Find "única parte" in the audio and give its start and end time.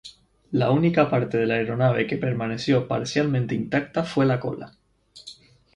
0.71-1.37